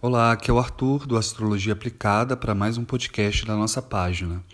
Olá, 0.00 0.30
aqui 0.30 0.48
é 0.48 0.54
o 0.54 0.60
Arthur 0.60 1.08
do 1.08 1.16
Astrologia 1.16 1.72
Aplicada 1.72 2.36
para 2.36 2.54
mais 2.54 2.78
um 2.78 2.84
podcast 2.84 3.44
da 3.44 3.56
nossa 3.56 3.82
página. 3.82 4.44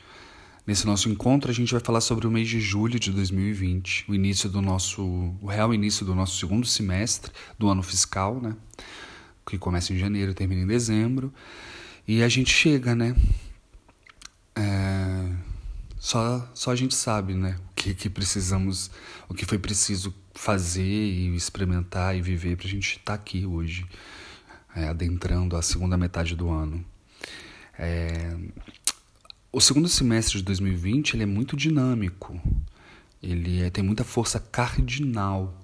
Nesse 0.67 0.87
nosso 0.87 1.11
encontro 1.11 1.51
a 1.51 1.55
gente 1.55 1.71
vai 1.71 1.83
falar 1.83 2.01
sobre 2.01 2.27
o 2.27 2.31
mês 2.31 2.49
de 2.49 2.59
julho 2.59 2.99
de 2.99 3.11
2020, 3.11 4.07
o 4.09 4.15
início 4.15 4.49
do 4.49 4.63
nosso, 4.63 5.03
o 5.03 5.47
real 5.47 5.75
início 5.75 6.07
do 6.07 6.15
nosso 6.15 6.39
segundo 6.39 6.67
semestre 6.67 7.31
do 7.59 7.69
ano 7.69 7.83
fiscal, 7.83 8.41
né? 8.41 8.57
Que 9.47 9.59
começa 9.59 9.93
em 9.93 9.99
janeiro 9.99 10.33
e 10.33 10.35
termina 10.35 10.63
em 10.63 10.67
dezembro. 10.67 11.31
E 12.09 12.23
a 12.23 12.29
gente 12.31 12.51
chega, 12.51 12.95
né? 12.95 13.15
É... 14.57 15.31
Só, 15.99 16.51
só 16.55 16.71
a 16.71 16.77
gente 16.77 16.95
sabe, 16.95 17.35
né? 17.35 17.59
O 17.71 17.75
que, 17.75 17.93
que 17.93 18.09
precisamos, 18.09 18.91
o 19.29 19.35
que 19.35 19.45
foi 19.45 19.59
preciso 19.59 20.15
fazer 20.33 20.83
e 20.83 21.37
experimentar 21.37 22.17
e 22.17 22.23
viver 22.23 22.57
para 22.57 22.67
a 22.67 22.71
gente 22.71 22.93
estar 22.93 23.03
tá 23.05 23.13
aqui 23.13 23.45
hoje, 23.45 23.87
é, 24.75 24.89
adentrando 24.89 25.57
a 25.57 25.63
segunda 25.63 25.97
metade 25.97 26.35
do 26.35 26.51
ano. 26.51 26.85
É... 27.79 28.37
O 29.53 29.61
segundo 29.61 29.89
semestre 29.89 30.39
de 30.39 30.45
2020 30.45 31.15
ele 31.15 31.23
é 31.23 31.27
muito 31.27 31.57
dinâmico, 31.57 32.41
ele 33.23 33.63
é, 33.63 33.71
tem 33.71 33.85
muita 33.85 34.03
força 34.03 34.41
cardinal 34.41 35.63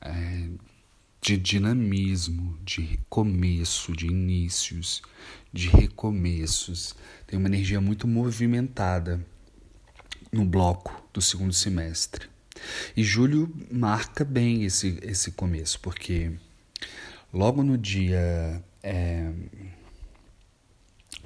é, 0.00 0.48
de 1.20 1.36
dinamismo, 1.36 2.56
de 2.64 2.98
começo, 3.08 3.92
de 3.92 4.06
inícios, 4.06 5.02
de 5.52 5.68
recomeços. 5.68 6.94
Tem 7.26 7.38
uma 7.38 7.48
energia 7.48 7.80
muito 7.80 8.06
movimentada 8.06 9.24
no 10.32 10.44
bloco 10.44 11.02
do 11.12 11.20
segundo 11.20 11.52
semestre. 11.52 12.28
E 12.96 13.02
julho 13.02 13.52
marca 13.70 14.24
bem 14.24 14.64
esse, 14.64 14.98
esse 15.02 15.32
começo, 15.32 15.80
porque 15.80 16.32
logo 17.32 17.62
no 17.62 17.76
dia 17.76 18.62
é, 18.82 19.30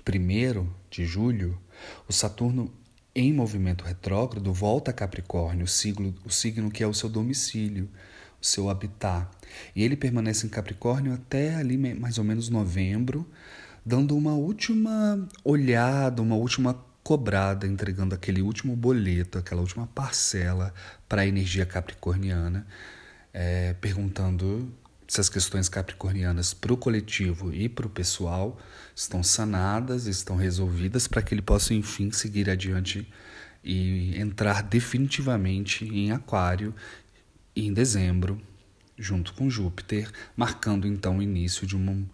1 0.08 0.68
de 0.90 1.06
julho, 1.06 1.58
o 2.08 2.12
Saturno 2.12 2.72
em 3.14 3.32
movimento 3.32 3.84
retrógrado 3.84 4.52
volta 4.52 4.90
a 4.90 4.94
Capricórnio, 4.94 5.64
o 5.64 5.68
signo, 5.68 6.14
o 6.24 6.30
signo 6.30 6.70
que 6.70 6.82
é 6.82 6.86
o 6.86 6.94
seu 6.94 7.08
domicílio, 7.08 7.88
o 8.40 8.46
seu 8.46 8.70
habitat. 8.70 9.28
E 9.76 9.82
ele 9.82 9.96
permanece 9.96 10.46
em 10.46 10.48
Capricórnio 10.50 11.12
até 11.12 11.54
ali 11.54 11.76
mais 11.76 12.18
ou 12.18 12.24
menos 12.24 12.48
novembro, 12.48 13.28
dando 13.84 14.16
uma 14.16 14.32
última 14.32 15.28
olhada, 15.44 16.22
uma 16.22 16.36
última 16.36 16.74
cobrada, 17.02 17.66
entregando 17.66 18.14
aquele 18.14 18.40
último 18.40 18.74
boleto, 18.76 19.38
aquela 19.38 19.60
última 19.60 19.86
parcela 19.88 20.72
para 21.08 21.22
a 21.22 21.26
energia 21.26 21.66
capricorniana, 21.66 22.66
é, 23.32 23.74
perguntando 23.74 24.72
se 25.12 25.20
as 25.20 25.28
questões 25.28 25.68
capricornianas 25.68 26.54
para 26.54 26.72
o 26.72 26.76
coletivo 26.76 27.52
e 27.52 27.68
para 27.68 27.86
o 27.86 27.90
pessoal 27.90 28.58
estão 28.96 29.22
sanadas, 29.22 30.06
estão 30.06 30.36
resolvidas, 30.36 31.06
para 31.06 31.20
que 31.20 31.34
ele 31.34 31.42
possa, 31.42 31.74
enfim, 31.74 32.10
seguir 32.10 32.48
adiante 32.48 33.06
e 33.62 34.18
entrar 34.18 34.62
definitivamente 34.62 35.84
em 35.84 36.12
Aquário 36.12 36.74
em 37.54 37.74
dezembro, 37.74 38.40
junto 38.96 39.34
com 39.34 39.50
Júpiter, 39.50 40.10
marcando 40.34 40.86
então 40.86 41.18
o 41.18 41.22
início 41.22 41.66
de 41.66 41.76
um, 41.76 42.06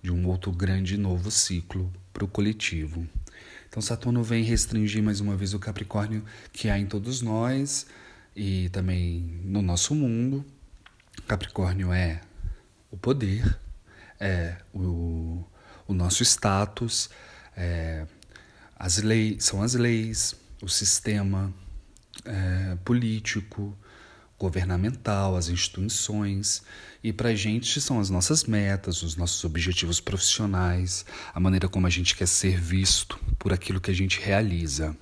de 0.00 0.12
um 0.12 0.24
outro 0.28 0.52
grande 0.52 0.96
novo 0.96 1.32
ciclo 1.32 1.92
para 2.12 2.24
o 2.24 2.28
coletivo. 2.28 3.04
Então 3.68 3.82
Saturno 3.82 4.22
vem 4.22 4.44
restringir 4.44 5.02
mais 5.02 5.18
uma 5.18 5.36
vez 5.36 5.54
o 5.54 5.58
Capricórnio 5.58 6.24
que 6.52 6.68
há 6.68 6.78
em 6.78 6.86
todos 6.86 7.20
nós 7.20 7.84
e 8.36 8.68
também 8.68 9.40
no 9.42 9.60
nosso 9.60 9.92
mundo. 9.92 10.44
Capricórnio 11.26 11.92
é 11.92 12.20
o 12.94 12.96
poder, 12.96 13.58
é 14.20 14.56
o, 14.72 15.44
o 15.86 15.92
nosso 15.92 16.22
status, 16.22 17.10
é, 17.56 18.06
as 18.76 18.98
leis, 18.98 19.44
são 19.44 19.62
as 19.62 19.74
leis, 19.74 20.36
o 20.62 20.68
sistema 20.68 21.52
é, 22.24 22.76
político, 22.84 23.76
governamental, 24.38 25.36
as 25.36 25.48
instituições. 25.48 26.62
E 27.02 27.12
para 27.12 27.30
a 27.30 27.34
gente 27.34 27.80
são 27.80 27.98
as 27.98 28.10
nossas 28.10 28.44
metas, 28.44 29.02
os 29.02 29.16
nossos 29.16 29.42
objetivos 29.44 30.00
profissionais, 30.00 31.04
a 31.34 31.40
maneira 31.40 31.68
como 31.68 31.88
a 31.88 31.90
gente 31.90 32.14
quer 32.14 32.28
ser 32.28 32.60
visto 32.60 33.18
por 33.38 33.52
aquilo 33.52 33.80
que 33.80 33.90
a 33.90 33.94
gente 33.94 34.20
realiza. 34.20 34.96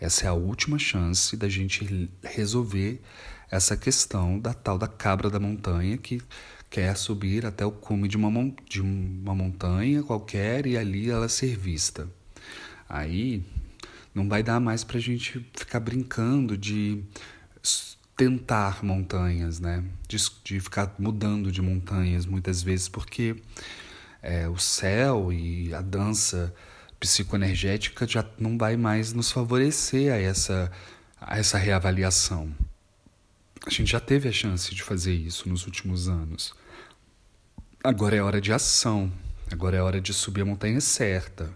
Essa 0.00 0.26
é 0.26 0.28
a 0.28 0.34
última 0.34 0.78
chance 0.78 1.36
da 1.36 1.48
gente 1.48 2.08
resolver 2.22 3.02
essa 3.50 3.76
questão 3.76 4.38
da 4.38 4.54
tal 4.54 4.78
da 4.78 4.86
cabra 4.86 5.28
da 5.28 5.40
montanha 5.40 5.98
que 5.98 6.22
quer 6.70 6.96
subir 6.96 7.46
até 7.46 7.64
o 7.64 7.70
cume 7.70 8.08
de 8.08 8.16
uma, 8.16 8.54
de 8.68 8.80
uma 8.80 9.34
montanha 9.34 10.02
qualquer 10.02 10.66
e 10.66 10.76
ali 10.76 11.10
ela 11.10 11.28
ser 11.28 11.56
vista. 11.56 12.08
Aí 12.88 13.42
não 14.14 14.28
vai 14.28 14.42
dar 14.42 14.60
mais 14.60 14.84
para 14.84 14.98
a 14.98 15.00
gente 15.00 15.46
ficar 15.54 15.80
brincando 15.80 16.56
de 16.56 17.02
tentar 18.16 18.84
montanhas, 18.84 19.60
né? 19.60 19.84
De, 20.08 20.16
de 20.42 20.60
ficar 20.60 20.94
mudando 20.98 21.52
de 21.52 21.62
montanhas 21.62 22.26
muitas 22.26 22.62
vezes, 22.62 22.88
porque 22.88 23.36
é, 24.22 24.48
o 24.48 24.58
céu 24.58 25.32
e 25.32 25.72
a 25.72 25.80
dança 25.80 26.52
psicoenergética 26.98 28.06
já 28.06 28.28
não 28.38 28.58
vai 28.58 28.76
mais 28.76 29.12
nos 29.12 29.30
favorecer 29.30 30.12
a 30.12 30.16
essa, 30.16 30.70
a 31.20 31.38
essa 31.38 31.58
reavaliação. 31.58 32.52
A 33.66 33.70
gente 33.70 33.90
já 33.90 34.00
teve 34.00 34.28
a 34.28 34.32
chance 34.32 34.74
de 34.74 34.82
fazer 34.82 35.14
isso 35.14 35.48
nos 35.48 35.66
últimos 35.66 36.08
anos. 36.08 36.54
Agora 37.82 38.16
é 38.16 38.22
hora 38.22 38.40
de 38.40 38.52
ação. 38.52 39.12
Agora 39.50 39.76
é 39.76 39.82
hora 39.82 40.00
de 40.00 40.12
subir 40.12 40.42
a 40.42 40.44
montanha 40.44 40.80
certa. 40.80 41.50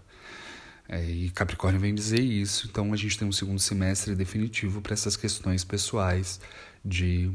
É, 0.87 1.03
e 1.03 1.29
Capricórnio 1.29 1.79
vem 1.79 1.95
dizer 1.95 2.19
isso, 2.19 2.67
então 2.67 2.91
a 2.91 2.97
gente 2.97 3.17
tem 3.17 3.27
um 3.27 3.31
segundo 3.31 3.59
semestre 3.59 4.15
definitivo 4.15 4.81
para 4.81 4.93
essas 4.93 5.15
questões 5.15 5.63
pessoais 5.63 6.39
de 6.83 7.31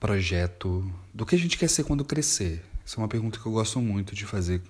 projeto, 0.00 0.92
do 1.14 1.24
que 1.24 1.34
a 1.34 1.38
gente 1.38 1.56
quer 1.56 1.68
ser 1.68 1.84
quando 1.84 2.04
crescer. 2.04 2.62
Essa 2.84 2.96
é 2.96 2.98
uma 2.98 3.08
pergunta 3.08 3.38
que 3.38 3.46
eu 3.46 3.52
gosto 3.52 3.80
muito 3.80 4.14
de 4.14 4.26
fazer 4.26 4.60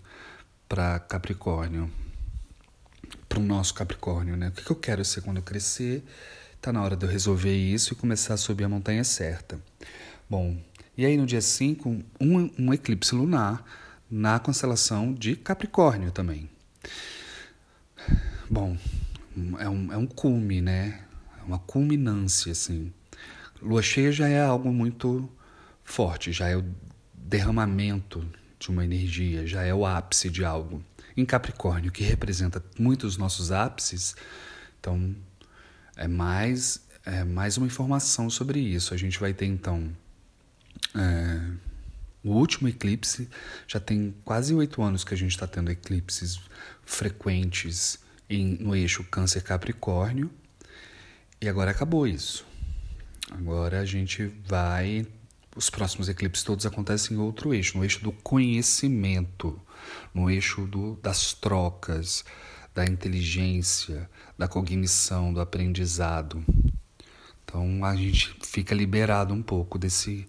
para 0.68 0.98
Capricórnio, 0.98 1.90
para 3.28 3.38
o 3.38 3.42
nosso 3.42 3.74
Capricórnio, 3.74 4.36
né? 4.36 4.48
O 4.48 4.52
que 4.52 4.70
eu 4.70 4.76
quero 4.76 5.04
ser 5.04 5.22
quando 5.22 5.38
eu 5.38 5.42
crescer? 5.42 6.04
Está 6.56 6.72
na 6.72 6.82
hora 6.82 6.96
de 6.96 7.06
eu 7.06 7.10
resolver 7.10 7.54
isso 7.54 7.92
e 7.92 7.96
começar 7.96 8.34
a 8.34 8.36
subir 8.36 8.64
a 8.64 8.68
montanha 8.68 9.04
certa. 9.04 9.60
Bom, 10.28 10.56
e 10.96 11.06
aí 11.06 11.16
no 11.16 11.26
dia 11.26 11.40
5, 11.40 11.88
um, 12.20 12.50
um 12.58 12.74
eclipse 12.74 13.14
lunar 13.14 13.64
na 14.10 14.38
constelação 14.38 15.12
de 15.12 15.36
Capricórnio 15.36 16.10
também. 16.10 16.48
Bom, 18.50 18.76
é 19.58 19.68
um, 19.68 19.92
é 19.92 19.96
um 19.96 20.06
cume, 20.06 20.60
né? 20.60 21.04
É 21.40 21.44
uma 21.44 21.58
culminância, 21.58 22.52
assim. 22.52 22.92
Lua 23.60 23.82
cheia 23.82 24.10
já 24.10 24.28
é 24.28 24.40
algo 24.40 24.72
muito 24.72 25.28
forte, 25.84 26.32
já 26.32 26.48
é 26.48 26.56
o 26.56 26.64
derramamento 27.14 28.26
de 28.58 28.70
uma 28.70 28.84
energia, 28.84 29.46
já 29.46 29.62
é 29.62 29.74
o 29.74 29.84
ápice 29.84 30.30
de 30.30 30.44
algo. 30.44 30.82
Em 31.16 31.24
Capricórnio, 31.24 31.92
que 31.92 32.02
representa 32.02 32.62
muitos 32.78 33.16
nossos 33.16 33.52
ápices, 33.52 34.14
então 34.80 35.14
é 35.96 36.06
mais, 36.06 36.86
é 37.04 37.24
mais 37.24 37.56
uma 37.56 37.66
informação 37.66 38.28
sobre 38.28 38.60
isso. 38.60 38.92
A 38.92 38.96
gente 38.96 39.18
vai 39.18 39.32
ter 39.32 39.46
então 39.46 39.90
é, 40.94 41.40
o 42.22 42.32
último 42.32 42.68
eclipse, 42.68 43.28
já 43.68 43.78
tem 43.78 44.14
quase 44.24 44.54
oito 44.54 44.82
anos 44.82 45.04
que 45.04 45.14
a 45.14 45.16
gente 45.16 45.30
está 45.30 45.46
tendo 45.46 45.70
eclipses 45.70 46.40
frequentes 46.84 47.98
em, 48.28 48.56
no 48.58 48.74
eixo 48.74 49.04
Câncer-Capricórnio. 49.04 50.30
E 51.40 51.48
agora 51.48 51.70
acabou 51.70 52.06
isso. 52.06 52.44
Agora 53.30 53.80
a 53.80 53.84
gente 53.84 54.26
vai. 54.46 55.06
Os 55.54 55.70
próximos 55.70 56.08
eclipses 56.08 56.44
todos 56.44 56.66
acontecem 56.66 57.16
em 57.16 57.20
outro 57.20 57.54
eixo, 57.54 57.78
no 57.78 57.84
eixo 57.84 58.02
do 58.02 58.12
conhecimento, 58.12 59.58
no 60.12 60.30
eixo 60.30 60.66
do, 60.66 60.96
das 60.96 61.32
trocas, 61.32 62.24
da 62.76 62.84
inteligência, 62.84 64.08
da 64.38 64.46
cognição, 64.46 65.32
do 65.32 65.40
aprendizado. 65.40 66.44
Então 67.44 67.84
a 67.84 67.96
gente 67.96 68.36
fica 68.44 68.74
liberado 68.74 69.34
um 69.34 69.42
pouco 69.42 69.78
desse, 69.78 70.28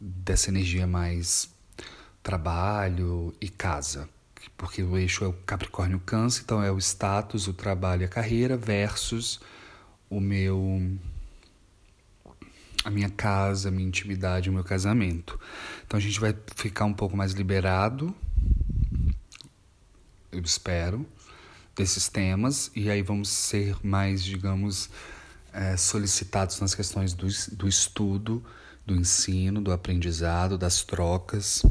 dessa 0.00 0.48
energia 0.48 0.86
mais 0.86 1.52
trabalho 2.22 3.34
e 3.40 3.48
casa 3.48 4.08
porque 4.56 4.80
o 4.80 4.96
eixo 4.96 5.24
é 5.24 5.26
o 5.28 5.32
Capricórnio 5.32 5.98
Câncer, 5.98 6.42
então 6.44 6.62
é 6.62 6.70
o 6.70 6.78
status, 6.78 7.48
o 7.48 7.52
trabalho 7.52 8.02
e 8.02 8.04
a 8.04 8.08
carreira 8.08 8.56
versus 8.56 9.40
o 10.08 10.20
meu 10.20 10.98
a 12.84 12.90
minha 12.90 13.10
casa, 13.10 13.68
a 13.68 13.72
minha 13.72 13.88
intimidade, 13.88 14.50
o 14.50 14.52
meu 14.52 14.62
casamento. 14.62 15.38
Então 15.84 15.98
a 15.98 16.00
gente 16.00 16.20
vai 16.20 16.32
ficar 16.54 16.84
um 16.84 16.94
pouco 16.94 17.16
mais 17.16 17.32
liberado, 17.32 18.14
eu 20.30 20.40
espero, 20.40 21.04
desses 21.74 22.08
temas, 22.08 22.70
e 22.74 22.90
aí 22.90 23.02
vamos 23.02 23.28
ser 23.28 23.76
mais, 23.82 24.22
digamos, 24.22 24.90
é, 25.52 25.76
solicitados 25.76 26.60
nas 26.60 26.74
questões 26.74 27.14
do, 27.14 27.26
do 27.52 27.68
estudo, 27.68 28.44
do 28.84 28.94
ensino, 28.94 29.60
do 29.60 29.72
aprendizado, 29.72 30.58
das 30.58 30.82
trocas. 30.82 31.62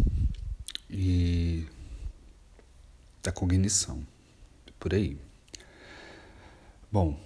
E 0.90 1.66
da 3.22 3.32
cognição. 3.32 4.06
Por 4.80 4.94
aí. 4.94 5.18
Bom, 6.92 7.20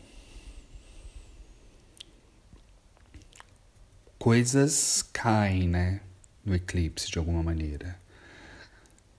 coisas 4.20 5.02
caem, 5.14 5.68
né, 5.68 6.02
no 6.44 6.54
eclipse 6.54 7.10
de 7.10 7.18
alguma 7.18 7.42
maneira. 7.42 7.98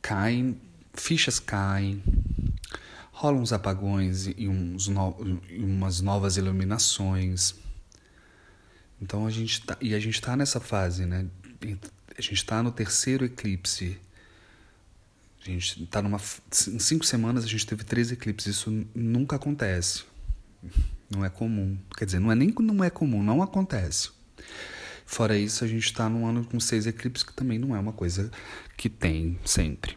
Caem, 0.03 0.61
fichas 0.95 1.41
caem, 1.41 2.03
rolam 3.17 3.41
uns 3.41 3.51
apagões 3.51 4.27
e, 4.27 4.47
uns 4.47 4.89
no, 4.89 5.41
e 5.49 5.59
umas 5.59 6.03
novas 6.03 6.37
iluminações. 6.37 7.55
Então 9.01 9.27
a 9.27 9.31
gente 9.31 9.65
tá, 9.65 9.77
e 9.81 9.95
a 9.95 9.99
gente 9.99 10.17
está 10.17 10.37
nessa 10.37 10.61
fase, 10.61 11.07
né? 11.07 11.27
A 12.17 12.21
gente 12.21 12.35
está 12.35 12.63
no 12.63 12.71
terceiro 12.71 13.25
eclipse. 13.25 13.99
A 15.41 15.47
gente 15.47 15.83
está 15.85 16.03
numa 16.03 16.19
em 16.19 16.79
cinco 16.79 17.07
semanas 17.07 17.45
a 17.45 17.49
gente 17.49 17.67
teve 17.67 17.85
três 17.85 18.13
eclipses. 18.13 18.57
Isso 18.57 18.87
nunca 18.95 19.37
acontece. 19.37 20.05
Não 21.09 21.25
é 21.25 21.31
comum. 21.31 21.79
Quer 21.97 22.05
dizer, 22.05 22.19
não 22.19 22.31
é 22.31 22.35
nem 22.35 22.53
não 22.61 22.85
é 22.85 22.91
comum, 22.91 23.23
não 23.23 23.43
acontece. 23.43 24.11
Fora 25.07 25.39
isso, 25.39 25.65
a 25.65 25.69
gente 25.69 25.87
está 25.87 26.07
num 26.11 26.27
ano 26.27 26.45
com 26.45 26.61
seis 26.61 26.87
eclipses, 26.87 27.23
que 27.23 27.33
também 27.33 27.59
não 27.59 27.75
é 27.75 27.79
uma 27.79 27.93
coisa 27.95 28.31
que 28.77 28.91
tem 28.91 29.39
sempre. 29.43 29.97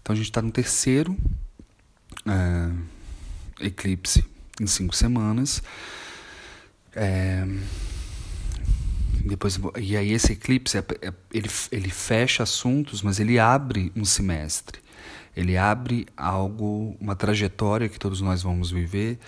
Então 0.00 0.12
a 0.12 0.16
gente 0.16 0.26
está 0.26 0.40
no 0.40 0.52
terceiro 0.52 1.16
é, 2.26 3.66
eclipse 3.66 4.24
em 4.60 4.66
cinco 4.66 4.94
semanas. 4.94 5.62
É, 6.94 7.46
depois, 9.24 9.58
e 9.78 9.96
aí 9.96 10.12
esse 10.12 10.32
eclipse, 10.32 10.78
é, 10.78 10.84
é, 11.02 11.12
ele, 11.32 11.48
ele 11.72 11.90
fecha 11.90 12.42
assuntos, 12.42 13.02
mas 13.02 13.18
ele 13.18 13.38
abre 13.38 13.92
um 13.96 14.04
semestre. 14.04 14.80
Ele 15.36 15.56
abre 15.56 16.06
algo, 16.16 16.96
uma 17.00 17.14
trajetória 17.14 17.88
que 17.88 17.98
todos 17.98 18.20
nós 18.20 18.42
vamos 18.42 18.70
viver 18.70 19.18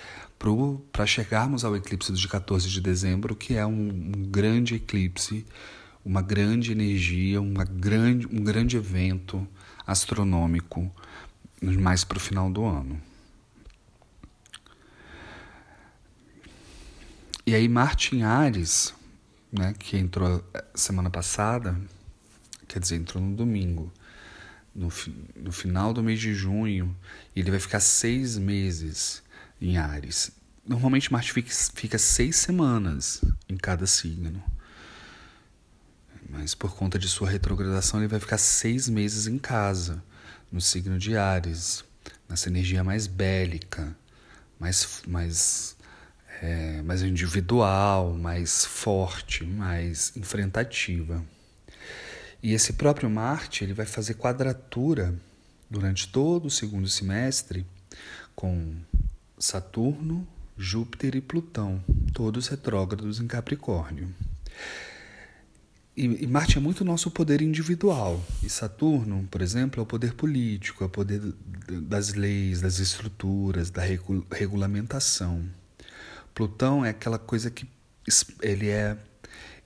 para 0.92 1.04
chegarmos 1.04 1.64
ao 1.64 1.76
eclipse 1.76 2.12
de 2.12 2.28
14 2.28 2.68
de 2.68 2.80
dezembro, 2.80 3.34
que 3.34 3.54
é 3.54 3.66
um, 3.66 4.12
um 4.16 4.22
grande 4.30 4.76
eclipse, 4.76 5.44
uma 6.04 6.22
grande 6.22 6.70
energia, 6.72 7.40
uma 7.40 7.64
grande, 7.64 8.26
um 8.26 8.42
grande 8.42 8.76
evento 8.76 9.46
astronômico 9.86 10.90
mais 11.60 12.05
para 12.05 12.19
o 12.19 12.20
final 12.20 12.50
do 12.50 12.64
ano. 12.64 13.00
E 17.46 17.55
aí 17.55 17.69
Marte 17.69 18.14
em 18.14 18.22
Ares, 18.22 18.94
né, 19.50 19.75
que 19.78 19.96
entrou 19.96 20.44
semana 20.75 21.08
passada, 21.08 21.81
quer 22.66 22.78
dizer, 22.78 22.96
entrou 22.96 23.22
no 23.22 23.34
domingo, 23.34 23.90
no, 24.75 24.93
no 25.34 25.50
final 25.50 25.94
do 25.94 26.02
mês 26.02 26.20
de 26.20 26.34
junho, 26.34 26.94
e 27.34 27.40
ele 27.40 27.50
vai 27.50 27.58
ficar 27.58 27.81
seis 27.81 28.37
meses 28.37 29.22
em 29.61 29.78
Ares. 29.78 30.31
Normalmente 30.66 31.11
Marte 31.11 31.32
fica 31.32 31.99
seis 31.99 32.37
semanas 32.37 33.22
em 33.49 33.56
cada 33.56 33.87
signo. 33.87 34.43
Mas 36.28 36.54
por 36.54 36.75
conta 36.75 36.99
de 36.99 37.08
sua 37.08 37.31
retrogradação, 37.31 38.00
ele 38.00 38.08
vai 38.08 38.20
ficar 38.20 38.37
seis 38.37 38.87
meses 38.90 39.26
em 39.26 39.38
casa 39.38 40.04
no 40.50 40.60
signo 40.60 40.98
de 40.98 41.16
Ares, 41.16 41.84
nessa 42.28 42.48
energia 42.48 42.82
mais 42.82 43.06
bélica, 43.06 43.96
mais, 44.58 45.02
mais, 45.06 45.76
é, 46.42 46.82
mais 46.82 47.02
individual, 47.02 48.14
mais 48.14 48.64
forte, 48.64 49.44
mais 49.44 50.16
enfrentativa. 50.16 51.24
E 52.42 52.52
esse 52.52 52.74
próprio 52.74 53.10
Marte 53.10 53.64
ele 53.64 53.74
vai 53.74 53.86
fazer 53.86 54.14
quadratura 54.14 55.14
durante 55.68 56.08
todo 56.08 56.46
o 56.46 56.50
segundo 56.50 56.88
semestre 56.88 57.66
com 58.34 58.76
Saturno, 59.38 60.26
Júpiter 60.56 61.14
e 61.14 61.20
Plutão, 61.20 61.82
todos 62.12 62.48
retrógrados 62.48 63.20
em 63.20 63.26
Capricórnio. 63.26 64.12
E, 65.98 66.22
e, 66.22 66.26
Marte 66.28 66.56
é 66.56 66.60
muito 66.60 66.82
o 66.82 66.84
nosso 66.84 67.10
poder 67.10 67.42
individual. 67.42 68.24
E 68.40 68.48
Saturno, 68.48 69.26
por 69.28 69.42
exemplo, 69.42 69.80
é 69.80 69.82
o 69.82 69.86
poder 69.86 70.14
político, 70.14 70.84
é 70.84 70.86
o 70.86 70.90
poder 70.90 71.20
das 71.82 72.14
leis, 72.14 72.60
das 72.60 72.78
estruturas, 72.78 73.68
da 73.68 73.82
regu 73.82 74.24
regulamentação. 74.30 75.44
Plutão 76.32 76.84
é 76.84 76.90
aquela 76.90 77.18
coisa 77.18 77.50
que 77.50 77.66
ele 78.40 78.68
é 78.68 78.96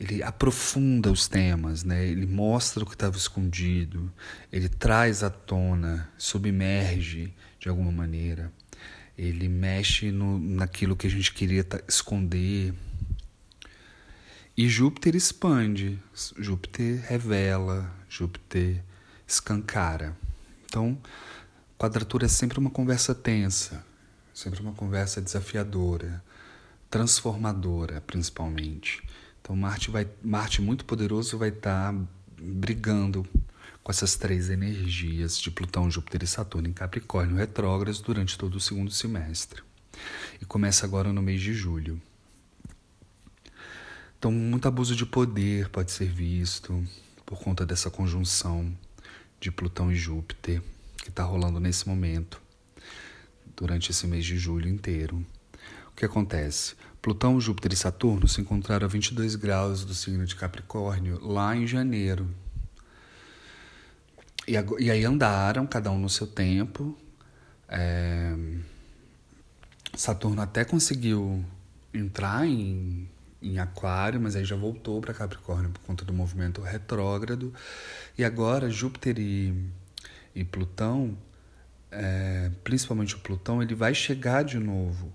ele 0.00 0.22
aprofunda 0.22 1.12
os 1.12 1.28
temas, 1.28 1.84
né? 1.84 2.04
ele 2.04 2.26
mostra 2.26 2.82
o 2.82 2.86
que 2.86 2.94
estava 2.94 3.16
escondido, 3.16 4.12
ele 4.50 4.68
traz 4.68 5.22
à 5.22 5.30
tona, 5.30 6.10
submerge 6.18 7.32
de 7.60 7.68
alguma 7.68 7.92
maneira, 7.92 8.50
ele 9.16 9.48
mexe 9.48 10.10
no, 10.10 10.40
naquilo 10.40 10.96
que 10.96 11.06
a 11.06 11.10
gente 11.10 11.32
queria 11.32 11.64
esconder, 11.86 12.74
e 14.56 14.68
Júpiter 14.68 15.16
expande, 15.16 15.98
Júpiter 16.38 17.00
revela, 17.08 17.90
Júpiter 18.08 18.84
escancara. 19.26 20.16
Então, 20.66 20.98
quadratura 21.78 22.26
é 22.26 22.28
sempre 22.28 22.58
uma 22.58 22.70
conversa 22.70 23.14
tensa, 23.14 23.84
sempre 24.34 24.60
uma 24.60 24.74
conversa 24.74 25.22
desafiadora, 25.22 26.22
transformadora, 26.90 28.02
principalmente. 28.02 29.02
Então, 29.40 29.56
Marte 29.56 29.90
vai, 29.90 30.06
Marte 30.22 30.60
muito 30.60 30.84
poderoso 30.84 31.38
vai 31.38 31.48
estar 31.48 31.92
tá 31.92 31.98
brigando 32.38 33.26
com 33.82 33.90
essas 33.90 34.16
três 34.16 34.50
energias 34.50 35.38
de 35.38 35.50
Plutão, 35.50 35.90
Júpiter 35.90 36.22
e 36.22 36.26
Saturno 36.26 36.68
em 36.68 36.72
Capricórnio 36.72 37.36
retrógrados 37.36 38.00
durante 38.00 38.36
todo 38.36 38.56
o 38.56 38.60
segundo 38.60 38.90
semestre. 38.90 39.62
E 40.40 40.44
começa 40.44 40.84
agora 40.84 41.12
no 41.12 41.22
mês 41.22 41.40
de 41.40 41.52
julho. 41.54 42.00
Então, 44.22 44.30
muito 44.30 44.68
abuso 44.68 44.94
de 44.94 45.04
poder 45.04 45.68
pode 45.70 45.90
ser 45.90 46.06
visto 46.06 46.86
por 47.26 47.40
conta 47.40 47.66
dessa 47.66 47.90
conjunção 47.90 48.72
de 49.40 49.50
Plutão 49.50 49.90
e 49.90 49.96
Júpiter 49.96 50.62
que 50.98 51.08
está 51.08 51.24
rolando 51.24 51.58
nesse 51.58 51.88
momento, 51.88 52.40
durante 53.56 53.90
esse 53.90 54.06
mês 54.06 54.24
de 54.24 54.38
julho 54.38 54.68
inteiro. 54.68 55.26
O 55.88 55.96
que 55.96 56.04
acontece? 56.04 56.76
Plutão, 57.02 57.40
Júpiter 57.40 57.72
e 57.72 57.76
Saturno 57.76 58.28
se 58.28 58.40
encontraram 58.40 58.84
a 58.84 58.88
22 58.88 59.34
graus 59.34 59.84
do 59.84 59.92
signo 59.92 60.24
de 60.24 60.36
Capricórnio 60.36 61.18
lá 61.20 61.56
em 61.56 61.66
janeiro. 61.66 62.30
E, 64.46 64.52
e 64.52 64.88
aí 64.88 65.04
andaram, 65.04 65.66
cada 65.66 65.90
um 65.90 65.98
no 65.98 66.08
seu 66.08 66.28
tempo. 66.28 66.96
É... 67.68 68.36
Saturno 69.96 70.40
até 70.40 70.64
conseguiu 70.64 71.44
entrar 71.92 72.46
em 72.46 73.08
em 73.42 73.58
Aquário, 73.58 74.20
mas 74.20 74.36
aí 74.36 74.44
já 74.44 74.56
voltou 74.56 75.00
para 75.00 75.12
Capricórnio 75.12 75.70
por 75.70 75.80
conta 75.80 76.04
do 76.04 76.12
movimento 76.12 76.62
retrógrado. 76.62 77.52
E 78.16 78.24
agora 78.24 78.70
Júpiter 78.70 79.18
e, 79.18 79.52
e 80.34 80.44
Plutão, 80.44 81.18
é, 81.90 82.50
principalmente 82.62 83.16
o 83.16 83.18
Plutão, 83.18 83.62
ele 83.62 83.74
vai 83.74 83.94
chegar 83.94 84.44
de 84.44 84.58
novo 84.58 85.12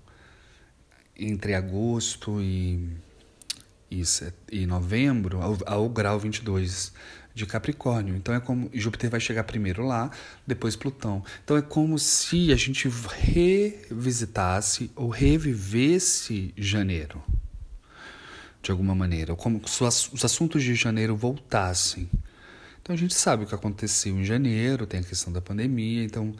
entre 1.16 1.54
agosto 1.54 2.40
e, 2.40 2.88
e, 3.90 4.02
e 4.52 4.66
novembro 4.66 5.40
ao, 5.40 5.56
ao 5.66 5.88
grau 5.88 6.20
22 6.20 6.92
de 7.34 7.46
Capricórnio. 7.46 8.14
Então 8.14 8.34
é 8.34 8.40
como 8.40 8.70
Júpiter 8.74 9.10
vai 9.10 9.20
chegar 9.20 9.44
primeiro 9.44 9.84
lá, 9.84 10.10
depois 10.46 10.76
Plutão. 10.76 11.24
Então 11.42 11.56
é 11.56 11.62
como 11.62 11.98
se 11.98 12.52
a 12.52 12.56
gente 12.56 12.88
revisitasse 12.88 14.90
ou 14.94 15.08
revivesse 15.08 16.52
janeiro 16.56 17.22
de 18.62 18.70
alguma 18.70 18.94
maneira, 18.94 19.34
como 19.34 19.66
se 19.68 19.82
os 19.84 20.24
assuntos 20.24 20.62
de 20.62 20.74
janeiro 20.74 21.16
voltassem. 21.16 22.08
Então 22.82 22.94
a 22.94 22.98
gente 22.98 23.14
sabe 23.14 23.44
o 23.44 23.46
que 23.46 23.54
aconteceu 23.54 24.18
em 24.18 24.24
janeiro, 24.24 24.86
tem 24.86 25.00
a 25.00 25.02
questão 25.02 25.32
da 25.32 25.40
pandemia, 25.40 26.02
então 26.02 26.34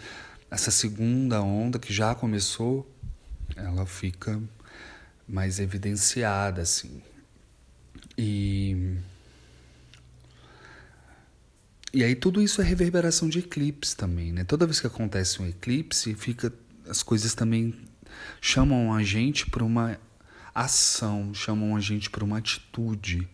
essa 0.51 0.71
segunda 0.71 1.43
onda 1.43 1.79
que 1.79 1.93
já 1.93 2.15
começou, 2.15 2.91
ela 3.55 3.85
fica 3.87 4.41
mais 5.29 5.59
evidenciada 5.61 6.63
assim. 6.63 7.03
E 8.17 8.97
e 11.93 12.05
aí 12.05 12.15
tudo 12.15 12.43
isso 12.43 12.61
é 12.61 12.65
reverberação 12.65 13.29
de 13.29 13.39
eclipse 13.39 13.97
também, 13.97 14.33
né? 14.33 14.45
Toda 14.45 14.67
vez 14.67 14.81
que 14.81 14.87
acontece 14.87 15.41
um 15.41 15.47
eclipse, 15.47 16.15
fica 16.15 16.53
as 16.89 17.03
coisas 17.03 17.35
também 17.35 17.75
chamam 18.41 18.93
a 18.93 19.03
gente 19.03 19.49
para 19.49 19.65
uma 19.65 19.99
ação, 20.63 21.33
chamam 21.33 21.77
a 21.77 21.81
gente 21.81 22.11
para 22.11 22.25
uma 22.25 22.39
atitude. 22.39 23.29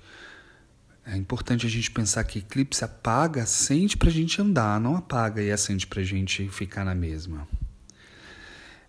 É 1.06 1.16
importante 1.16 1.66
a 1.66 1.68
gente 1.68 1.90
pensar 1.90 2.24
que 2.24 2.38
eclipse 2.38 2.82
apaga, 2.84 3.42
acende 3.42 3.96
para 3.96 4.08
a 4.08 4.12
gente 4.12 4.40
andar, 4.40 4.80
não 4.80 4.96
apaga 4.96 5.42
e 5.42 5.52
acende 5.52 5.86
para 5.86 6.00
a 6.00 6.04
gente 6.04 6.48
ficar 6.48 6.84
na 6.84 6.94
mesma. 6.94 7.46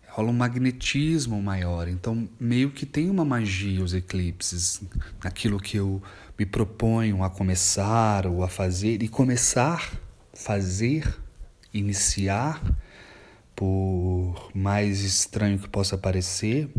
Rola 0.07 0.29
um 0.29 0.33
magnetismo 0.33 1.41
maior, 1.41 1.89
então 1.89 2.29
meio 2.39 2.71
que 2.71 2.85
tem 2.85 3.09
uma 3.09 3.25
magia 3.25 3.83
os 3.83 3.93
eclipses, 3.93 4.81
naquilo 5.21 5.59
que 5.59 5.75
eu 5.75 6.01
me 6.39 6.45
proponho 6.45 7.21
a 7.21 7.29
começar 7.29 8.25
ou 8.25 8.41
a 8.41 8.47
fazer, 8.47 9.03
e 9.03 9.09
começar, 9.09 9.91
fazer, 10.33 11.19
iniciar, 11.73 12.61
por 13.53 14.51
mais 14.53 15.01
estranho 15.01 15.59
que 15.59 15.67
possa 15.67 15.97
parecer, 15.97 16.69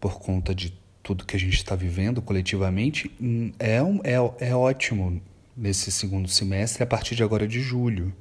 por 0.00 0.18
conta 0.18 0.54
de 0.54 0.72
tudo 1.02 1.24
que 1.24 1.36
a 1.36 1.40
gente 1.40 1.54
está 1.54 1.74
vivendo 1.74 2.20
coletivamente, 2.20 3.10
hum, 3.20 3.50
é, 3.58 3.82
um, 3.82 3.98
é, 4.04 4.16
é 4.40 4.54
ótimo 4.54 5.22
nesse 5.56 5.90
segundo 5.90 6.28
semestre, 6.28 6.82
a 6.82 6.86
partir 6.86 7.14
de 7.14 7.22
agora 7.22 7.48
de 7.48 7.60
julho. 7.60 8.14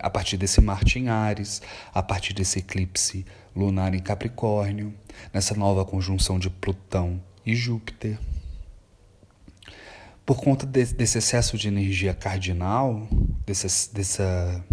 A 0.00 0.08
partir 0.08 0.36
desse 0.36 0.60
Marte 0.60 0.98
em 0.98 1.08
Ares, 1.08 1.60
a 1.92 2.02
partir 2.02 2.32
desse 2.32 2.60
eclipse 2.60 3.26
lunar 3.54 3.94
em 3.94 3.98
Capricórnio, 3.98 4.94
nessa 5.32 5.54
nova 5.54 5.84
conjunção 5.84 6.38
de 6.38 6.48
Plutão 6.48 7.20
e 7.44 7.54
Júpiter. 7.54 8.18
Por 10.24 10.40
conta 10.40 10.64
de, 10.64 10.84
desse 10.94 11.18
excesso 11.18 11.58
de 11.58 11.68
energia 11.68 12.14
cardinal, 12.14 13.06
desse, 13.44 13.92
dessa. 13.92 14.64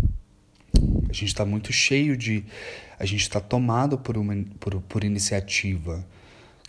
A 1.10 1.14
gente 1.14 1.26
está 1.26 1.46
muito 1.46 1.74
cheio 1.74 2.16
de. 2.16 2.46
A 2.98 3.06
gente 3.06 3.22
está 3.22 3.40
tomado 3.40 3.98
por, 3.98 4.18
uma, 4.18 4.36
por, 4.60 4.80
por 4.82 5.04
iniciativa 5.04 6.06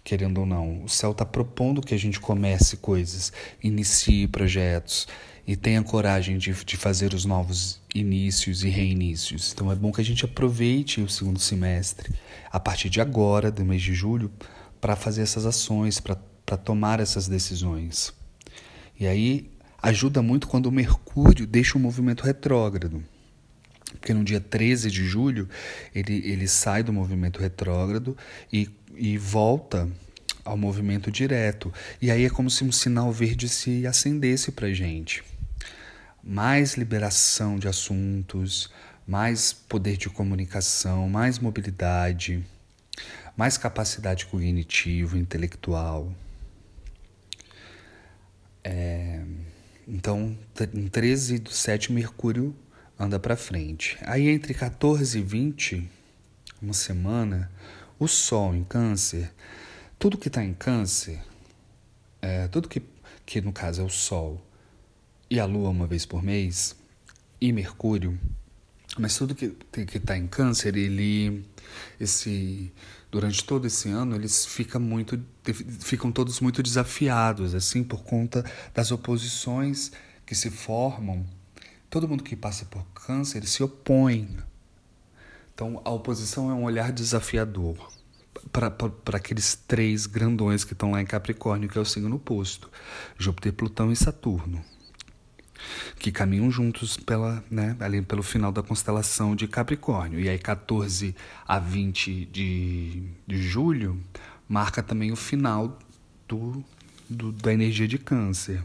querendo 0.02 0.38
ou 0.38 0.46
não. 0.46 0.84
O 0.84 0.88
céu 0.88 1.12
está 1.12 1.24
propondo 1.24 1.80
que 1.80 1.94
a 1.94 1.98
gente 1.98 2.20
comece 2.20 2.76
coisas, 2.76 3.32
inicie 3.62 4.26
projetos 4.26 5.06
e 5.46 5.56
tenha 5.56 5.82
coragem 5.82 6.38
de, 6.38 6.52
de 6.64 6.76
fazer 6.76 7.12
os 7.14 7.24
novos 7.24 7.80
inícios 7.94 8.62
e 8.62 8.68
reinícios. 8.68 9.52
Então 9.52 9.70
é 9.70 9.74
bom 9.74 9.90
que 9.90 10.00
a 10.00 10.04
gente 10.04 10.24
aproveite 10.24 11.00
o 11.00 11.08
segundo 11.08 11.40
semestre, 11.40 12.12
a 12.50 12.60
partir 12.60 12.88
de 12.88 13.00
agora, 13.00 13.50
do 13.50 13.64
mês 13.64 13.82
de 13.82 13.94
julho, 13.94 14.30
para 14.80 14.96
fazer 14.96 15.22
essas 15.22 15.44
ações, 15.44 16.00
para 16.00 16.56
tomar 16.56 17.00
essas 17.00 17.26
decisões. 17.28 18.12
E 18.98 19.06
aí 19.06 19.50
ajuda 19.82 20.22
muito 20.22 20.46
quando 20.46 20.66
o 20.66 20.72
Mercúrio 20.72 21.46
deixa 21.46 21.76
o 21.76 21.80
movimento 21.80 22.22
retrógrado. 22.22 23.02
Porque 23.98 24.14
no 24.14 24.22
dia 24.22 24.40
13 24.40 24.90
de 24.90 25.04
julho 25.04 25.48
ele, 25.94 26.22
ele 26.24 26.46
sai 26.46 26.82
do 26.82 26.92
movimento 26.92 27.40
retrógrado 27.40 28.16
e 28.52 28.70
e 29.00 29.16
volta 29.16 29.88
ao 30.44 30.58
movimento 30.58 31.10
direto. 31.10 31.72
E 32.02 32.10
aí 32.10 32.26
é 32.26 32.30
como 32.30 32.50
se 32.50 32.62
um 32.62 32.70
sinal 32.70 33.10
verde 33.10 33.48
se 33.48 33.86
acendesse 33.86 34.52
para 34.52 34.72
gente. 34.72 35.24
Mais 36.22 36.76
liberação 36.76 37.58
de 37.58 37.66
assuntos, 37.66 38.70
mais 39.06 39.54
poder 39.54 39.96
de 39.96 40.10
comunicação, 40.10 41.08
mais 41.08 41.38
mobilidade, 41.38 42.44
mais 43.34 43.56
capacidade 43.56 44.26
cognitiva, 44.26 45.18
intelectual. 45.18 46.12
É, 48.62 49.22
então, 49.88 50.36
em 50.74 50.88
13 50.88 51.38
do 51.38 51.50
7, 51.50 51.90
Mercúrio 51.90 52.54
anda 52.98 53.18
para 53.18 53.34
frente. 53.34 53.96
Aí 54.02 54.28
entre 54.28 54.52
14 54.52 55.18
e 55.18 55.22
20, 55.22 55.90
uma 56.60 56.74
semana, 56.74 57.50
o 58.00 58.08
Sol 58.08 58.54
em 58.54 58.64
Câncer, 58.64 59.30
tudo 59.98 60.16
que 60.16 60.28
está 60.28 60.42
em 60.42 60.54
Câncer, 60.54 61.20
é, 62.22 62.48
tudo 62.48 62.66
que, 62.66 62.82
que 63.26 63.42
no 63.42 63.52
caso 63.52 63.82
é 63.82 63.84
o 63.84 63.90
Sol 63.90 64.44
e 65.28 65.38
a 65.38 65.44
Lua 65.44 65.68
uma 65.68 65.86
vez 65.86 66.06
por 66.06 66.22
mês, 66.22 66.74
e 67.38 67.52
Mercúrio, 67.52 68.18
mas 68.98 69.16
tudo 69.16 69.34
que 69.34 69.50
que 69.50 69.98
está 69.98 70.16
em 70.16 70.26
Câncer, 70.26 70.76
ele, 70.76 71.44
esse, 72.00 72.72
durante 73.10 73.44
todo 73.44 73.66
esse 73.66 73.90
ano, 73.90 74.16
eles 74.16 74.46
ficam 74.46 74.80
muito, 74.80 75.22
ficam 75.80 76.10
todos 76.10 76.40
muito 76.40 76.62
desafiados, 76.62 77.54
assim, 77.54 77.84
por 77.84 78.02
conta 78.02 78.44
das 78.74 78.90
oposições 78.90 79.92
que 80.24 80.34
se 80.34 80.50
formam. 80.50 81.24
Todo 81.88 82.08
mundo 82.08 82.24
que 82.24 82.34
passa 82.34 82.64
por 82.64 82.84
Câncer 82.94 83.46
se 83.46 83.62
opõe 83.62 84.38
então, 85.60 85.82
a 85.84 85.90
oposição 85.90 86.50
é 86.50 86.54
um 86.54 86.64
olhar 86.64 86.90
desafiador 86.90 87.76
para 88.50 89.18
aqueles 89.18 89.54
três 89.54 90.06
grandões 90.06 90.64
que 90.64 90.72
estão 90.72 90.92
lá 90.92 91.02
em 91.02 91.04
Capricórnio, 91.04 91.68
que 91.68 91.76
é 91.76 91.80
o 91.82 91.84
signo 91.84 92.16
oposto: 92.16 92.70
Júpiter, 93.18 93.52
Plutão 93.52 93.92
e 93.92 93.96
Saturno, 93.96 94.64
que 95.98 96.10
caminham 96.10 96.50
juntos 96.50 96.96
pela, 96.96 97.44
né, 97.50 97.76
ali 97.78 98.00
pelo 98.00 98.22
final 98.22 98.50
da 98.50 98.62
constelação 98.62 99.36
de 99.36 99.46
Capricórnio. 99.46 100.18
E 100.18 100.30
aí, 100.30 100.38
14 100.38 101.14
a 101.46 101.58
20 101.58 102.24
de, 102.24 103.02
de 103.26 103.42
julho, 103.42 104.02
marca 104.48 104.82
também 104.82 105.12
o 105.12 105.16
final 105.16 105.78
do, 106.26 106.64
do 107.06 107.32
da 107.32 107.52
energia 107.52 107.86
de 107.86 107.98
Câncer. 107.98 108.62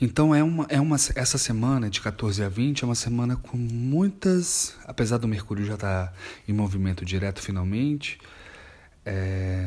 Então 0.00 0.34
é 0.34 0.42
uma, 0.42 0.66
é 0.68 0.80
uma 0.80 0.96
essa 1.14 1.38
semana 1.38 1.88
de 1.88 2.00
14 2.00 2.42
a 2.42 2.48
20 2.48 2.82
é 2.82 2.86
uma 2.86 2.94
semana 2.94 3.34
com 3.36 3.56
muitas, 3.56 4.74
apesar 4.84 5.16
do 5.16 5.26
Mercúrio 5.26 5.64
já 5.64 5.74
estar 5.74 6.08
tá 6.08 6.12
em 6.46 6.52
movimento 6.52 7.04
direto 7.04 7.40
finalmente, 7.40 8.18
é 9.04 9.66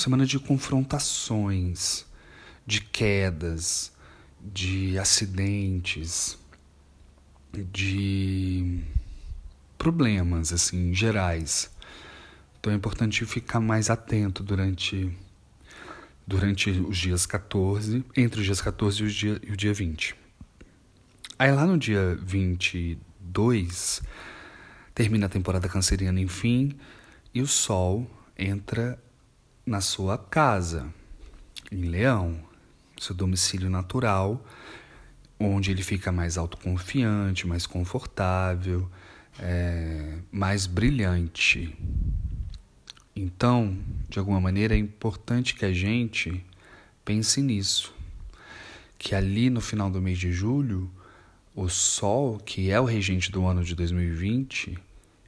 semana 0.00 0.24
de 0.24 0.38
confrontações, 0.38 2.06
de 2.66 2.80
quedas, 2.80 3.92
de 4.40 4.98
acidentes, 4.98 6.38
de 7.52 8.80
problemas 9.76 10.52
assim 10.52 10.94
gerais. 10.94 11.70
Então 12.58 12.72
é 12.72 12.76
importante 12.76 13.24
ficar 13.26 13.60
mais 13.60 13.90
atento 13.90 14.42
durante 14.42 15.10
durante 16.26 16.70
os 16.70 16.96
dias 16.96 17.26
14, 17.26 18.04
entre 18.16 18.40
os 18.40 18.46
dias 18.46 18.60
14 18.60 19.02
e 19.02 19.06
o 19.06 19.10
dia, 19.10 19.40
e 19.42 19.52
o 19.52 19.56
dia 19.56 19.72
20. 19.72 20.14
Aí 21.38 21.50
lá 21.52 21.66
no 21.66 21.78
dia 21.78 22.18
22, 22.22 24.02
termina 24.94 25.26
a 25.26 25.28
temporada 25.28 25.68
canceriana, 25.68 26.20
enfim, 26.20 26.76
e 27.32 27.40
o 27.40 27.46
Sol 27.46 28.10
entra 28.36 29.02
na 29.64 29.80
sua 29.80 30.18
casa, 30.18 30.92
em 31.70 31.84
Leão, 31.84 32.38
seu 32.98 33.14
domicílio 33.14 33.70
natural, 33.70 34.44
onde 35.38 35.70
ele 35.70 35.82
fica 35.82 36.12
mais 36.12 36.36
autoconfiante, 36.36 37.46
mais 37.46 37.66
confortável, 37.66 38.90
é, 39.38 40.18
mais 40.30 40.66
brilhante. 40.66 41.74
Então, 43.22 43.76
de 44.08 44.18
alguma 44.18 44.40
maneira, 44.40 44.74
é 44.74 44.78
importante 44.78 45.54
que 45.54 45.66
a 45.66 45.72
gente 45.74 46.42
pense 47.04 47.42
nisso. 47.42 47.94
Que 48.98 49.14
ali 49.14 49.50
no 49.50 49.60
final 49.60 49.90
do 49.90 50.00
mês 50.00 50.18
de 50.18 50.32
julho, 50.32 50.90
o 51.54 51.68
Sol, 51.68 52.38
que 52.38 52.70
é 52.70 52.80
o 52.80 52.86
regente 52.86 53.30
do 53.30 53.44
ano 53.44 53.62
de 53.62 53.74
2020, 53.74 54.78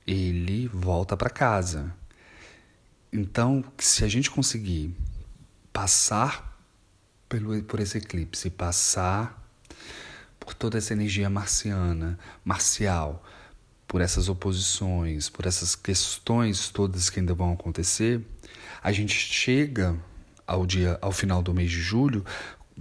ele 0.06 0.68
volta 0.68 1.18
para 1.18 1.28
casa. 1.28 1.94
Então, 3.12 3.62
se 3.76 4.02
a 4.06 4.08
gente 4.08 4.30
conseguir 4.30 4.96
passar 5.70 6.58
pelo, 7.28 7.62
por 7.62 7.78
esse 7.78 7.98
eclipse, 7.98 8.48
passar 8.48 9.38
por 10.40 10.54
toda 10.54 10.78
essa 10.78 10.94
energia 10.94 11.28
marciana, 11.28 12.18
marcial, 12.42 13.22
por 13.92 14.00
essas 14.00 14.30
oposições, 14.30 15.28
por 15.28 15.44
essas 15.44 15.76
questões 15.76 16.70
todas 16.70 17.10
que 17.10 17.20
ainda 17.20 17.34
vão 17.34 17.52
acontecer, 17.52 18.22
a 18.82 18.90
gente 18.90 19.12
chega 19.12 19.94
ao 20.46 20.64
dia, 20.64 20.98
ao 21.02 21.12
final 21.12 21.42
do 21.42 21.52
mês 21.52 21.70
de 21.70 21.78
julho, 21.78 22.24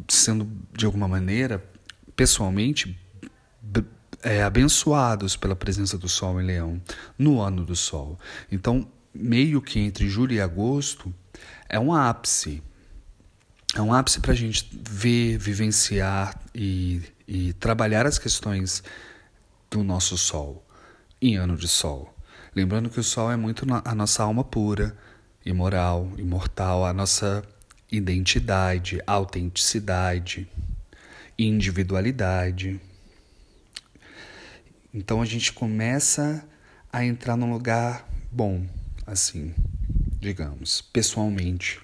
sendo 0.07 0.49
de 0.71 0.85
alguma 0.85 1.09
maneira, 1.09 1.61
pessoalmente, 2.15 2.97
é, 4.23 4.41
abençoados 4.41 5.35
pela 5.35 5.53
presença 5.53 5.97
do 5.97 6.07
Sol 6.07 6.39
em 6.39 6.45
Leão 6.45 6.81
no 7.17 7.41
ano 7.41 7.65
do 7.65 7.75
Sol. 7.75 8.17
Então, 8.49 8.87
meio 9.13 9.61
que 9.61 9.81
entre 9.81 10.07
julho 10.07 10.31
e 10.31 10.39
agosto 10.39 11.13
é 11.67 11.77
um 11.77 11.93
ápice. 11.93 12.63
É 13.75 13.81
um 13.81 13.93
ápice 13.93 14.21
para 14.21 14.31
a 14.31 14.35
gente 14.35 14.69
ver, 14.89 15.37
vivenciar 15.37 16.39
e, 16.55 17.01
e 17.27 17.51
trabalhar 17.51 18.05
as 18.05 18.17
questões 18.17 18.81
do 19.69 19.83
nosso 19.83 20.17
Sol 20.17 20.65
em 21.21 21.35
ano 21.35 21.55
de 21.55 21.67
sol. 21.67 22.13
Lembrando 22.55 22.89
que 22.89 22.99
o 22.99 23.03
sol 23.03 23.31
é 23.31 23.37
muito 23.37 23.65
a 23.85 23.95
nossa 23.95 24.23
alma 24.23 24.43
pura, 24.43 24.97
imoral, 25.45 26.11
imortal, 26.17 26.85
a 26.85 26.93
nossa 26.93 27.43
identidade, 27.91 29.01
autenticidade, 29.05 30.47
individualidade. 31.37 32.79
Então 34.93 35.21
a 35.21 35.25
gente 35.25 35.53
começa 35.53 36.45
a 36.91 37.05
entrar 37.05 37.37
num 37.37 37.51
lugar 37.51 38.07
bom, 38.31 38.65
assim, 39.05 39.53
digamos, 40.19 40.81
pessoalmente. 40.81 41.79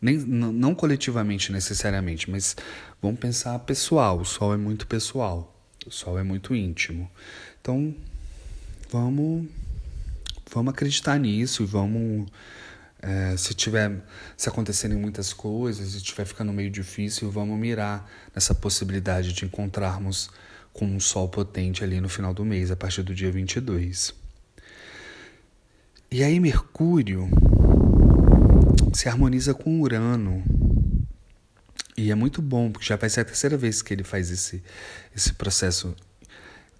Nem, 0.00 0.16
não 0.16 0.74
coletivamente 0.74 1.52
necessariamente, 1.52 2.30
mas 2.30 2.56
vamos 3.02 3.20
pensar 3.20 3.58
pessoal. 3.60 4.18
O 4.18 4.24
sol 4.24 4.54
é 4.54 4.56
muito 4.56 4.86
pessoal, 4.86 5.54
o 5.86 5.90
sol 5.90 6.18
é 6.18 6.22
muito 6.22 6.54
íntimo. 6.54 7.10
Então, 7.60 7.94
vamos 8.90 9.46
vamos 10.52 10.72
acreditar 10.72 11.18
nisso 11.18 11.62
e 11.62 11.66
vamos 11.66 12.28
é, 13.00 13.36
se 13.36 13.54
tiver 13.54 14.02
se 14.36 14.48
acontecerem 14.48 14.96
muitas 14.96 15.32
coisas 15.32 15.94
e 15.94 15.98
estiver 15.98 16.24
ficando 16.24 16.52
meio 16.52 16.70
difícil 16.70 17.30
vamos 17.30 17.58
mirar 17.58 18.10
nessa 18.34 18.54
possibilidade 18.54 19.32
de 19.32 19.44
encontrarmos 19.44 20.30
com 20.72 20.86
um 20.86 21.00
sol 21.00 21.28
potente 21.28 21.82
ali 21.82 22.00
no 22.00 22.08
final 22.08 22.32
do 22.32 22.44
mês, 22.44 22.70
a 22.70 22.76
partir 22.76 23.02
do 23.02 23.14
dia 23.14 23.30
22. 23.30 24.14
E 26.10 26.22
aí 26.22 26.40
Mercúrio 26.40 27.28
se 28.92 29.08
harmoniza 29.08 29.54
com 29.54 29.80
Urano. 29.80 30.42
E 31.96 32.10
é 32.10 32.14
muito 32.14 32.40
bom, 32.40 32.70
porque 32.70 32.86
já 32.86 32.96
vai 32.96 33.10
ser 33.10 33.20
a 33.20 33.24
terceira 33.24 33.56
vez 33.56 33.82
que 33.82 33.92
ele 33.92 34.02
faz 34.02 34.30
esse, 34.30 34.62
esse 35.14 35.34
processo 35.34 35.94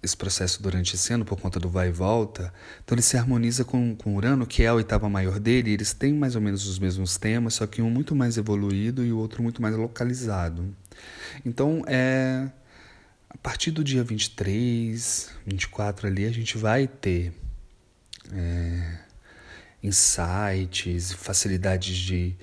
esse 0.03 0.17
processo 0.17 0.61
durante 0.63 0.95
esse 0.95 1.13
ano 1.13 1.23
por 1.23 1.39
conta 1.39 1.59
do 1.59 1.69
vai 1.69 1.89
e 1.89 1.91
volta. 1.91 2.51
Então 2.83 2.95
ele 2.95 3.03
se 3.03 3.17
harmoniza 3.17 3.63
com, 3.63 3.95
com 3.95 4.15
Urano, 4.15 4.47
que 4.47 4.63
é 4.63 4.67
a 4.67 4.73
oitava 4.73 5.07
maior 5.07 5.39
dele, 5.39 5.69
e 5.69 5.73
eles 5.73 5.93
têm 5.93 6.13
mais 6.13 6.35
ou 6.35 6.41
menos 6.41 6.67
os 6.67 6.79
mesmos 6.79 7.17
temas, 7.17 7.55
só 7.55 7.67
que 7.67 7.81
um 7.81 7.89
muito 7.89 8.15
mais 8.15 8.37
evoluído 8.37 9.05
e 9.05 9.11
o 9.11 9.17
outro 9.17 9.43
muito 9.43 9.61
mais 9.61 9.75
localizado. 9.75 10.75
Então 11.45 11.83
é 11.87 12.49
a 13.29 13.37
partir 13.37 13.71
do 13.71 13.83
dia 13.83 14.03
23, 14.03 15.29
24 15.45 16.07
ali, 16.07 16.25
a 16.25 16.31
gente 16.31 16.57
vai 16.57 16.85
ter 16.85 17.31
é, 18.33 18.97
insights, 19.81 21.13
facilidades 21.13 21.95
de, 21.95 22.35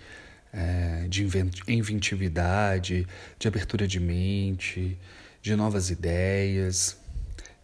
é, 0.52 1.06
de 1.08 1.26
inventividade, 1.68 3.06
de 3.38 3.48
abertura 3.48 3.86
de 3.86 4.00
mente, 4.00 4.98
de 5.42 5.54
novas 5.54 5.90
ideias 5.90 6.96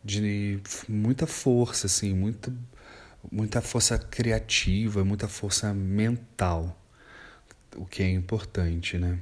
de 0.04 0.61
muita 0.88 1.26
força, 1.26 1.87
assim, 1.87 2.14
muita, 2.14 2.52
muita 3.32 3.61
força 3.62 3.99
criativa, 3.99 5.04
muita 5.04 5.26
força 5.26 5.73
mental, 5.73 6.78
o 7.76 7.87
que 7.87 8.02
é 8.02 8.11
importante, 8.11 8.99
né? 8.99 9.18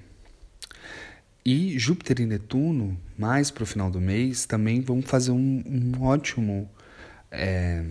E 1.44 1.78
Júpiter 1.78 2.20
e 2.20 2.26
Netuno, 2.26 2.98
mais 3.18 3.50
para 3.50 3.64
o 3.64 3.66
final 3.66 3.90
do 3.90 4.00
mês, 4.00 4.46
também 4.46 4.80
vão 4.80 5.02
fazer 5.02 5.32
um, 5.32 5.62
um 5.66 6.02
ótimo 6.02 6.70
é, 7.30 7.84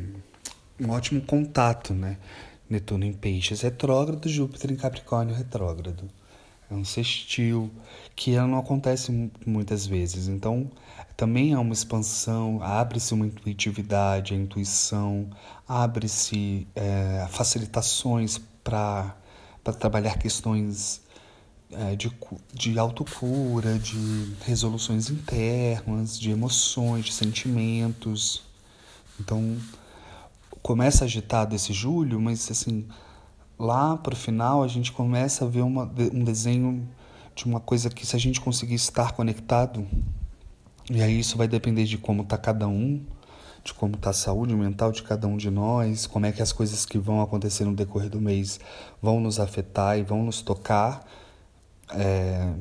um 0.79 0.89
ótimo 0.89 1.21
contato, 1.21 1.93
né? 1.93 2.17
Netuno 2.69 3.03
em 3.03 3.13
Peixes 3.13 3.61
retrógrado, 3.61 4.29
Júpiter 4.29 4.71
em 4.71 4.75
Capricórnio 4.75 5.35
retrógrado. 5.35 6.09
É 6.71 6.73
um 6.73 6.85
sextil 6.85 7.69
que 8.15 8.33
não 8.37 8.57
acontece 8.57 9.29
muitas 9.45 9.85
vezes. 9.85 10.29
Então, 10.29 10.71
também 11.17 11.53
há 11.53 11.59
uma 11.59 11.73
expansão, 11.73 12.63
abre-se 12.63 13.13
uma 13.13 13.27
intuitividade, 13.27 14.33
a 14.33 14.37
intuição, 14.37 15.29
abre-se 15.67 16.65
é, 16.73 17.27
facilitações 17.29 18.39
para 18.63 19.13
trabalhar 19.77 20.17
questões 20.17 21.01
é, 21.71 21.93
de, 21.97 22.09
de 22.53 22.79
autocura, 22.79 23.77
de 23.77 24.33
resoluções 24.45 25.09
internas, 25.09 26.17
de 26.17 26.31
emoções, 26.31 27.03
de 27.03 27.11
sentimentos. 27.11 28.43
Então, 29.19 29.57
começa 30.61 31.03
agitado 31.03 31.53
esse 31.53 31.73
julho, 31.73 32.17
mas 32.17 32.49
assim 32.49 32.87
lá 33.61 33.95
para 33.95 34.13
o 34.13 34.17
final 34.17 34.63
a 34.63 34.67
gente 34.67 34.91
começa 34.91 35.45
a 35.45 35.47
ver 35.47 35.61
uma, 35.61 35.83
um 36.13 36.23
desenho 36.23 36.87
de 37.35 37.45
uma 37.45 37.59
coisa 37.59 37.89
que 37.89 38.05
se 38.05 38.15
a 38.15 38.19
gente 38.19 38.41
conseguir 38.41 38.75
estar 38.75 39.13
conectado, 39.13 39.87
e 40.89 41.01
aí 41.01 41.19
isso 41.19 41.37
vai 41.37 41.47
depender 41.47 41.85
de 41.85 41.97
como 41.97 42.23
está 42.23 42.37
cada 42.37 42.67
um, 42.67 43.01
de 43.63 43.73
como 43.73 43.95
está 43.95 44.09
a 44.09 44.13
saúde 44.13 44.55
mental 44.55 44.91
de 44.91 45.03
cada 45.03 45.27
um 45.27 45.37
de 45.37 45.49
nós, 45.51 46.07
como 46.07 46.25
é 46.25 46.31
que 46.31 46.41
as 46.41 46.51
coisas 46.51 46.85
que 46.85 46.97
vão 46.97 47.21
acontecer 47.21 47.63
no 47.63 47.75
decorrer 47.75 48.09
do 48.09 48.19
mês 48.19 48.59
vão 49.01 49.19
nos 49.19 49.39
afetar 49.39 49.97
e 49.97 50.03
vão 50.03 50.23
nos 50.23 50.41
tocar 50.41 51.07
é, 51.91 52.51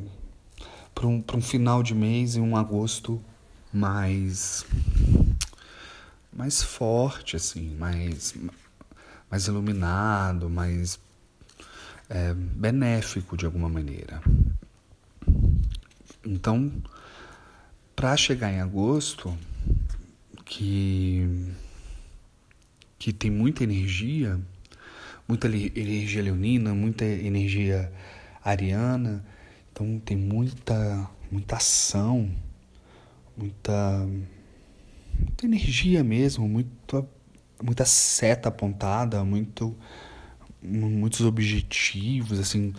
para 0.95 1.07
um, 1.07 1.25
um 1.35 1.41
final 1.41 1.83
de 1.83 1.95
mês 1.95 2.37
e 2.37 2.41
um 2.41 2.57
agosto 2.57 3.21
mais 3.73 4.67
mais 6.33 6.63
forte 6.63 7.37
assim, 7.37 7.75
mais 7.77 8.35
mais 9.31 9.47
iluminado, 9.47 10.51
mais 10.51 10.99
é, 12.09 12.35
benéfico 12.35 13.37
de 13.37 13.47
alguma 13.47 13.69
maneira. 13.69 14.21
Então, 16.27 16.73
para 17.95 18.17
chegar 18.17 18.53
em 18.53 18.61
agosto, 18.61 19.37
que, 20.45 21.47
que 22.99 23.13
tem 23.13 23.31
muita 23.31 23.63
energia, 23.63 24.39
muita 25.29 25.47
energia 25.47 26.23
leonina, 26.23 26.75
muita 26.75 27.05
energia 27.05 27.93
ariana, 28.45 29.25
então 29.73 30.01
tem 30.01 30.17
muita, 30.17 31.09
muita 31.31 31.57
ação, 31.57 32.29
muita, 33.37 34.07
muita 35.17 35.47
energia 35.47 36.03
mesmo, 36.03 36.49
muita 36.49 37.07
muita 37.63 37.85
seta 37.85 38.49
apontada, 38.49 39.25
muito 39.25 39.77
muitos 40.63 41.23
objetivos, 41.23 42.39
assim, 42.39 42.75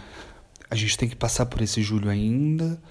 a 0.70 0.76
gente 0.76 0.98
tem 0.98 1.10
que 1.10 1.16
passar 1.16 1.48
por 1.48 1.62
esse 1.62 1.82
julho 1.82 2.10
ainda, 2.10 2.82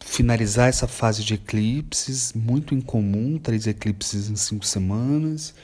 finalizar 0.00 0.68
essa 0.68 0.88
fase 0.88 1.22
de 1.22 1.34
eclipses, 1.34 2.32
muito 2.32 2.74
incomum, 2.74 3.38
três 3.38 3.66
eclipses 3.66 4.28
em 4.28 4.36
cinco 4.36 4.66
semanas, 4.66 5.54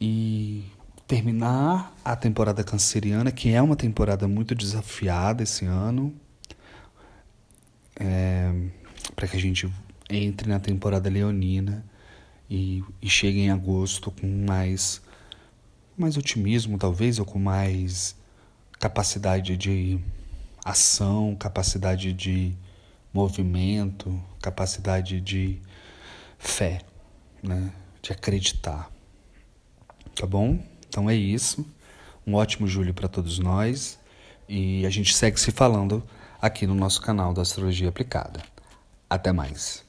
e 0.00 0.64
terminar 1.06 1.94
a 2.04 2.16
temporada 2.16 2.64
canceriana, 2.64 3.30
que 3.30 3.50
é 3.50 3.60
uma 3.60 3.76
temporada 3.76 4.26
muito 4.26 4.54
desafiada 4.54 5.42
esse 5.42 5.64
ano, 5.66 6.14
é, 8.00 8.52
para 9.14 9.28
que 9.28 9.36
a 9.36 9.40
gente 9.40 9.70
entre 10.10 10.48
na 10.48 10.58
temporada 10.58 11.08
leonina 11.08 11.84
e, 12.48 12.82
e 13.00 13.08
chegue 13.08 13.40
em 13.40 13.50
agosto 13.50 14.10
com 14.10 14.26
mais, 14.26 15.00
mais 15.96 16.16
otimismo, 16.16 16.78
talvez, 16.78 17.18
ou 17.18 17.24
com 17.24 17.38
mais 17.38 18.16
capacidade 18.78 19.56
de 19.56 19.98
ação, 20.64 21.36
capacidade 21.36 22.12
de 22.12 22.54
movimento, 23.12 24.20
capacidade 24.40 25.20
de 25.20 25.60
fé, 26.38 26.82
né? 27.42 27.72
de 28.02 28.12
acreditar. 28.12 28.90
Tá 30.14 30.26
bom? 30.26 30.58
Então 30.88 31.08
é 31.08 31.14
isso. 31.14 31.66
Um 32.26 32.34
ótimo 32.34 32.66
julho 32.66 32.92
para 32.92 33.08
todos 33.08 33.38
nós 33.38 33.98
e 34.48 34.84
a 34.84 34.90
gente 34.90 35.14
segue 35.14 35.40
se 35.40 35.50
falando 35.50 36.02
aqui 36.40 36.66
no 36.66 36.74
nosso 36.74 37.00
canal 37.00 37.32
da 37.32 37.42
Astrologia 37.42 37.88
Aplicada. 37.88 38.42
Até 39.08 39.32
mais. 39.32 39.84